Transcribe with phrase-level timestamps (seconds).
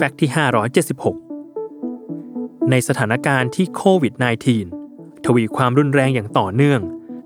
[0.00, 0.30] แฟกต์ที่
[1.94, 4.14] 576 ในสถานการณ์ที่โควิด
[4.70, 6.80] -19 ทวีความรุนแรงอย่างต่อเนื่อง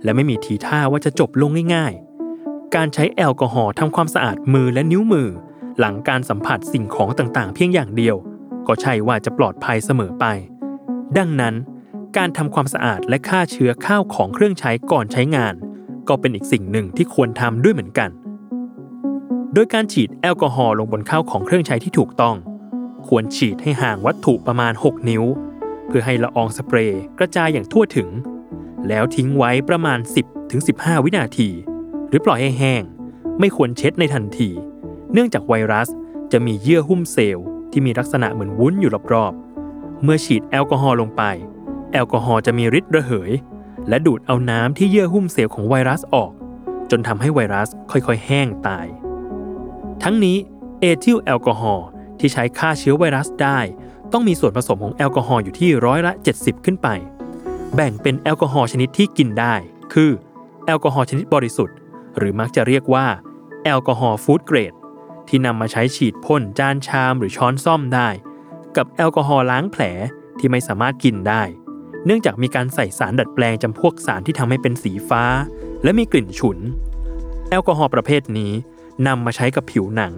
[0.04, 5.28] และไม่มีทีท่าว่าจะจบลงง่ายๆ การใช้แอลกอฮอล์ทำความสะอาดมือและนิ้วมือ
[5.78, 8.16] หลังการสัมผัสสิ่งของต่างๆ เพียงอย่างเดียว
[8.66, 10.24] ก็ใช่ว่าจะปลอดภัยเสมอไป
[11.18, 11.54] ดังนั้น
[12.16, 15.54] การทำความสะอาดและฆ่าเชื้อข้าวของเครื่องใช้ก่อนใช้งาน
[16.08, 18.10] ก็เป็นอีกสิ่งหนึ่งที่ควรทำด้วยเหมือนกัน
[19.54, 22.36] โดยการฉีดแอลกอฮอล์ลงบนข้าวของเครื่องใช้ที่ถูกต้อง
[23.08, 25.24] ควรฉีดให้ห่างวัตถุประมาณ 6 นิ้ว
[25.86, 28.08] เพื่อให้ละอองสเปรย์กระจายอย่างทั่วถึง
[28.88, 29.98] แล้วทิ้งไว้ประมาณ
[30.52, 31.50] 10-15 วินาที
[32.08, 32.82] หรือปล่อยให้แห้ง
[33.38, 34.50] ไม่ควรเช็ดในทันที
[35.12, 35.88] เนื่องจากไวรัส
[36.32, 41.22] จะมีเยื่อหุ้มเซลล์ที่มีลักษณะเหมือนวุ้นอยู่รอบๆ เมื่อฉีดแอลกอฮอล์ลงไป
[41.92, 43.32] แอลกอฮอล์จะมีฤทธิ์ระเหย
[43.88, 46.32] และดูดเอาน้ำที่เยื่อหุ้มเซลล์ของไวรัสออก
[46.90, 48.86] จนทำให้ไวรัสค่อยๆ แห้งตาย
[50.02, 50.36] ทั้งนี้
[50.80, 51.86] เอทิลแอลกอฮอล์
[52.22, 53.58] ที่ใช้ฆ่าเชื้อไวรัสได้
[54.12, 56.88] ต้องมีส่วนผสมของแอลกอฮอล์อยู่ที่ร้อยละ 70 ขึ้นไป
[57.74, 59.54] แบ่งเป็นแอลกอฮอล์ชนิดที่กินได้
[59.92, 60.10] คือ
[60.66, 61.76] แอลกอฮอล์ชนิดบริสุทธิ์
[62.18, 63.06] หรือมักจะเรียกว่า
[63.64, 64.72] แอลกอฮอล์ food grade
[65.28, 68.08] ที่นำมาใช้ฉีดพ่นจานชามหรือช้อนส้อมได้
[68.76, 69.82] กับแอลกอฮอล์ล้างแผล
[70.38, 71.42] ที่ไม่สามารถกินได้
[72.04, 75.24] เนื่องจากมีการใส่สารดัดแปลงจำพวกสารที่ทำให้เป็นสีฟ้า
[75.82, 76.58] และมีกลิ่นฉุน
[77.50, 78.52] แอลกอฮอล์ประเภทนี้
[79.06, 80.12] นำมาใช้กับผิวหนัง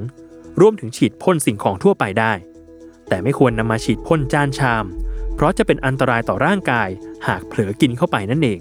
[0.61, 2.33] รวมถึงฉีดพ่นสิ่งของทั่วไปได้
[3.09, 4.85] แต่ไม่ควรนำมาฉีดพ่นจานชาม
[5.35, 6.89] เพราะจะเป็นอันตรายต่อร่างกาย
[7.27, 8.61] หากเผลอกินเข้าไปนั่นเอง